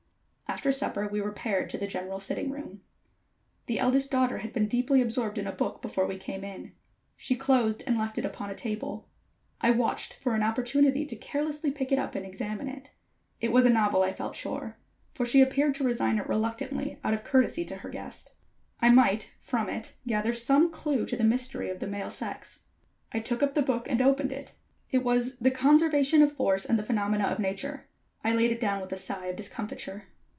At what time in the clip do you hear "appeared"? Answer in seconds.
15.41-15.73